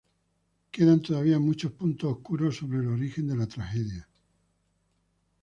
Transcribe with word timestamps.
Quedan 0.71 1.03
todavía 1.03 1.37
muchos 1.37 1.73
puntos 1.73 2.11
oscuros 2.11 2.55
sobre 2.55 2.79
el 2.79 2.87
origen 2.87 3.27
de 3.27 3.35
la 3.35 3.45
tragedia. 3.45 4.09